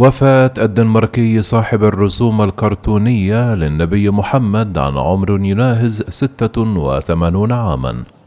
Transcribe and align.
وفاة 0.00 0.52
الدنماركي 0.58 1.42
صاحب 1.42 1.84
الرسوم 1.84 2.42
الكرتونية 2.42 3.54
للنبي 3.54 4.10
محمد 4.10 4.78
عن 4.78 4.98
عمر 4.98 5.44
يناهز 5.44 6.02
ستة 6.08 6.62
وثمانون 6.62 7.52
عامًا. 7.52 8.19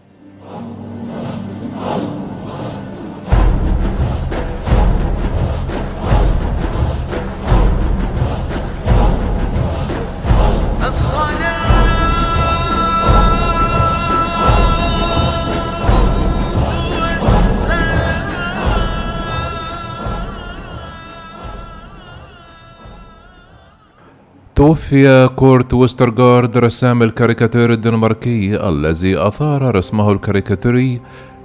توفي 24.63 25.29
كورت 25.35 25.73
ويسترغارد 25.73 26.57
رسام 26.57 27.03
الكاريكاتير 27.03 27.73
الدنماركي 27.73 28.69
الذي 28.69 29.17
أثار 29.17 29.75
رسمه 29.75 30.11
الكاريكاتوري 30.11 30.99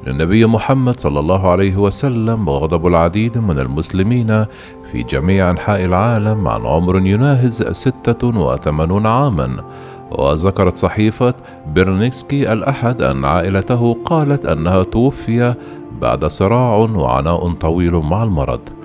للنبي 0.06 0.46
محمد 0.46 1.00
صلى 1.00 1.20
الله 1.20 1.50
عليه 1.50 1.76
وسلم 1.76 2.48
غضب 2.48 2.86
العديد 2.86 3.38
من 3.38 3.58
المسلمين 3.58 4.44
في 4.92 5.02
جميع 5.02 5.50
أنحاء 5.50 5.84
العالم 5.84 6.48
عن 6.48 6.66
عمر 6.66 7.06
يناهز 7.06 7.62
ستة 7.62 8.28
وثمانون 8.40 9.06
عاما. 9.06 9.64
وذكرت 10.10 10.76
صحيفة 10.76 11.34
بيرلينغسكي 11.74 12.52
الأحد 12.52 13.02
أن 13.02 13.24
عائلته 13.24 13.96
قالت 14.04 14.46
أنه 14.46 14.82
توفي 14.82 15.54
بعد 16.00 16.24
صراع 16.24 16.76
وعناء 16.76 17.52
طويل 17.52 17.92
مع 17.92 18.22
المرض. 18.22 18.77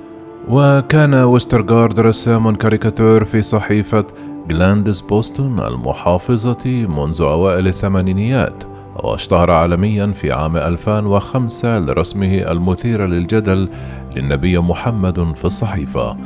وكان 0.50 1.14
ويسترغارد 1.14 2.00
رسام 2.00 2.56
كاريكاتور 2.56 3.26
في 3.26 3.42
صحيفة 3.42 4.06
جيلاندس 4.48 5.02
بوستن 5.02 5.60
المحافظة 5.60 6.88
منذ 6.88 7.22
أوائل 7.22 7.68
الثمانينيات 7.68 8.64
واشتهر 9.04 9.52
عالميا 9.52 10.08
في 10.08 10.32
عام 10.32 10.58
2005 10.58 11.80
لرسمه 11.80 12.52
المثير 12.52 13.06
للجدل 13.06 13.70
للنبي 14.16 14.60
محمد 14.60 15.34
في 15.36 15.46
الصحيفة. 15.46 16.18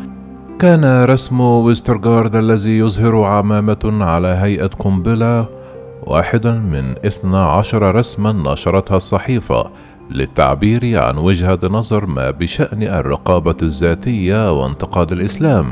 كان 0.59 1.03
رسم 1.03 1.41
ويسترغارد 1.41 2.35
الذي 2.35 2.77
يظهر 2.77 3.23
عمامة 3.23 3.97
على 4.01 4.27
هيئة 4.27 4.67
قنبلة 4.67 5.45
واحدا 6.03 6.51
من 6.51 6.95
12 7.05 7.95
رسما 7.95 8.31
نشرتها 8.31 8.97
الصحيفة 8.97 9.71
للتعبير 10.11 11.03
عن 11.03 11.17
وجهة 11.17 11.59
نظر 11.63 12.05
ما 12.05 12.31
بشأن 12.31 12.83
الرقابة 12.83 13.55
الذاتية 13.61 14.59
وانتقاد 14.59 15.11
الإسلام. 15.11 15.65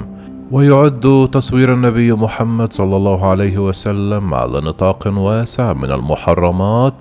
ويعد 0.52 1.30
تصوير 1.31 1.73
النبي 1.73 2.14
محمد 2.14 2.73
صلى 2.73 2.95
الله 2.97 3.30
عليه 3.30 3.58
وسلم 3.58 4.33
على 4.33 4.61
نطاق 4.61 5.08
واسع 5.08 5.73
من 5.73 5.91
المحرمات 5.91 6.94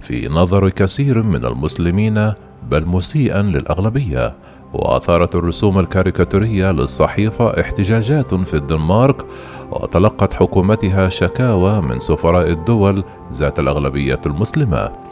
في 0.00 0.28
نظر 0.28 0.68
كثير 0.68 1.22
من 1.22 1.44
المسلمين 1.44 2.32
بل 2.70 2.86
مسيئا 2.86 3.42
للأغلبية. 3.42 4.34
وأثارت 4.72 5.34
الرسوم 5.34 5.78
الكاريكاتورية 5.78 6.72
للصحيفة 6.72 7.60
احتجاجات 7.60 8.34
في 8.34 8.54
الدنمارك 8.54 9.24
وتلقت 9.70 10.34
حكومتها 10.34 11.08
شكاوى 11.08 11.80
من 11.80 11.98
سفراء 12.00 12.50
الدول 12.50 13.04
ذات 13.32 13.58
الأغلبية 13.60 14.20
المسلمة. 14.26 15.11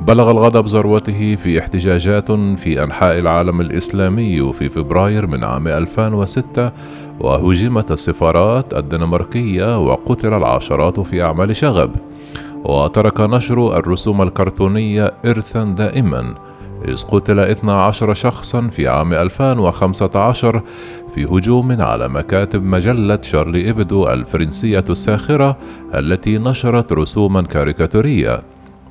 بلغ 0.00 0.30
الغضب 0.30 0.66
ذروته 0.66 1.36
في 1.36 1.58
احتجاجات 1.58 2.32
في 2.32 2.82
أنحاء 2.82 3.18
العالم 3.18 3.60
الإسلامي 3.60 4.52
في 4.52 4.68
فبراير 4.68 5.26
من 5.26 5.44
عام 5.44 5.68
2006 5.68 6.72
وهجمت 7.20 7.90
السفارات 7.92 8.74
الدنماركية 8.74 9.78
وقتل 9.84 10.34
العشرات 10.34 11.00
في 11.00 11.22
أعمال 11.22 11.56
شغب. 11.56 11.90
وترك 12.64 13.20
نشر 13.20 13.76
الرسوم 13.76 14.22
الكرتونية 14.22 15.12
إرثا 15.24 15.64
دائما 15.64 16.34
إذ 16.88 17.02
قتل 17.02 17.38
12 17.38 18.14
شخصا 18.14 18.68
في 18.68 18.88
عام 18.88 19.12
2015 19.12 20.62
في 21.14 21.24
هجوم 21.24 21.82
على 21.82 22.08
مكاتب 22.08 22.64
مجلة 22.64 23.18
شارلي 23.22 23.70
إبدو 23.70 24.08
الفرنسية 24.08 24.84
الساخرة 24.90 25.56
التي 25.94 26.38
نشرت 26.38 26.92
رسوما 26.92 27.42
كاريكاتورية. 27.42 28.40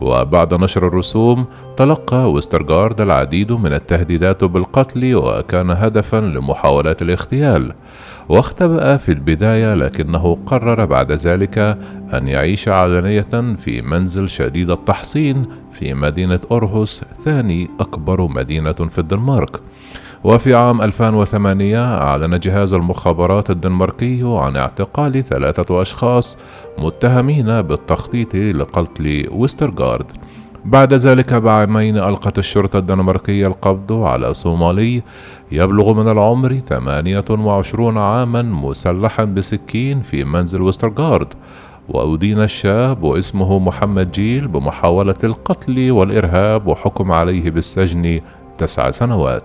وبعد 0.02 0.54
نشر 0.54 0.88
الرسوم 0.88 1.46
تلقى 1.78 2.32
ويسترغارد 2.32 3.02
العديد 3.02 3.52
من 3.52 3.74
التهديدات 3.74 4.44
بالقتل 4.44 5.16
وكان 5.16 5.70
هدفا 5.70 6.18
لمحاولات 6.18 7.02
الاغتيال. 7.02 7.74
واختبأ 8.30 8.98
في 8.98 9.10
البداية 9.10 9.76
لكنه 9.76 10.38
قرر 10.46 10.86
بعد 10.86 11.12
ذلك 11.12 11.58
أن 12.14 12.28
يعيش 12.28 12.68
علانية 12.68 13.56
في 13.58 13.82
منزل 13.82 14.30
شديد 14.30 14.72
التحصين 14.72 15.46
في 15.72 15.94
مدينة 15.94 16.40
أورهوس 16.52 17.02
ثاني 17.20 17.70
أكبر 17.80 18.28
مدينة 18.28 18.72
في 18.72 19.00
الدنمارك. 19.00 19.60
وفي 20.24 20.56
عام 20.56 20.82
2008 20.82 21.98
أعلن 21.98 22.40
جهاز 22.40 22.74
المخابرات 22.74 23.50
الدنماركي 23.50 24.22
عن 24.24 24.56
اعتقال 24.56 25.24
ثلاثة 25.24 25.82
أشخاص 25.82 26.38
متهمين 26.78 27.62
بالتخطيط 27.62 28.36
لقتل 28.36 29.28
ويسترغارد. 29.32 30.06
بعد 30.66 30.94
ذلك 30.94 31.34
بعامين 31.34 31.98
ألقت 31.98 32.38
الشرطة 32.40 32.80
الدنماركية 32.80 33.48
القبض 33.48 33.94
على 33.94 34.34
صومالي 34.34 35.04
يبلغ 35.52 35.94
من 35.94 36.12
العمر 36.12 36.54
28 36.54 37.98
عاما 37.98 38.42
مسلحا 38.42 39.24
بسكين 39.24 40.02
في 40.02 40.24
منزل 40.24 40.62
ويسترغارد. 40.62 41.34
وأدين 41.90 42.42
الشاب 42.42 43.04
واسمه 43.04 43.60
محمد 43.60 44.12
جيل 44.12 44.48
بمحاولة 44.48 45.16
القتل 45.24 45.92
والإرهاب 45.92 46.68
وحكم 46.68 47.12
عليه 47.12 47.52
بالسجن 47.52 48.22
تسع 48.58 48.92
سنوات. 48.92 49.44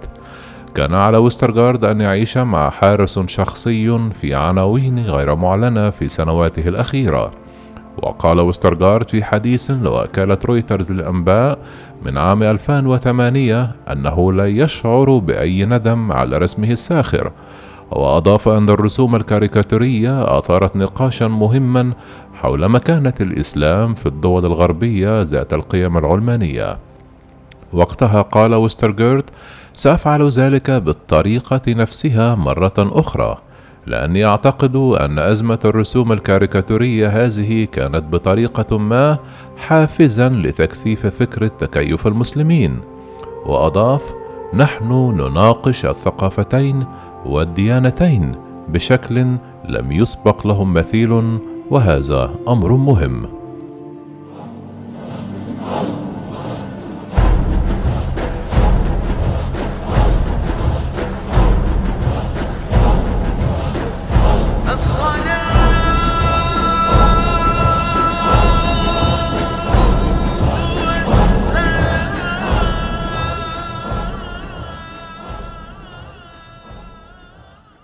كان 0.75 0.95
على 0.95 1.19
وسترغارد 1.19 1.85
أن 1.85 2.01
يعيش 2.01 2.39
مع 2.39 2.71
حارس 2.71 3.19
شخصي 3.19 4.11
في 4.13 4.35
عناوين 4.35 5.07
غير 5.07 5.35
معلنة 5.35 5.91
في 5.91 6.09
سنواته 6.09 6.69
الأخيرة. 6.69 7.31
وقال 8.03 8.41
وسترغارد 8.41 9.09
في 9.09 9.25
حديث 9.25 9.71
لوكالة 9.71 10.39
رويترز 10.45 10.93
للأنباء 10.93 11.59
من 12.05 12.19
عام 12.19 12.43
2008 12.43 13.71
أنه 13.93 14.33
لا 14.33 14.47
يشعر 14.47 15.19
بأي 15.19 15.65
ندم 15.65 16.13
على 16.13 16.39
رسمه 16.39 16.71
الساخر. 16.71 17.33
وأضاف 17.91 18.49
أن 18.49 18.69
الرسوم 18.69 19.17
الكاريكاتورية 19.17 20.39
أثارت 20.39 20.77
نقاشا 20.77 21.25
مهما 21.25 21.93
حول 22.35 22.69
مكانة 22.69 23.15
الإسلام 23.21 23.95
في 23.95 24.07
الدول 24.07 24.47
الغربية 24.47 25.23
ذات 25.23 25.53
القيم 25.53 25.99
العلمانية. 25.99 26.79
وقتها 27.75 28.23
قال 28.23 28.55
وسترغارد 28.55 29.25
سأفعل 29.73 30.29
ذلك 30.29 30.71
بالطريقة 30.71 31.63
نفسها 31.69 32.35
مرة 32.35 32.75
أخرى 32.79 33.37
لأني 33.87 34.25
أعتقد 34.25 34.77
أن 34.77 35.19
أزمة 35.19 35.59
الرسوم 35.65 36.13
الكاريكاتورية 36.13 37.09
هذه 37.09 37.65
كانت 37.65 38.05
بطريقة 38.13 38.79
ما 38.79 39.19
حافزا 39.57 40.29
لتكثيف 40.29 41.07
فكره 41.07 41.51
تكيف 41.61 42.07
المسلمين. 42.07 42.81
وأضاف 43.47 44.15
نحن 44.55 44.93
نناقش 44.93 45.87
الثقافتين 45.87 46.87
والديانتين 47.27 48.35
بشكل 48.69 49.37
لم 49.69 49.93
يسبق 49.93 50.47
لهم 50.47 50.73
مثيل 50.75 51.39
وهذا 51.71 52.31
أمر 52.49 52.73
مهم. 52.73 53.44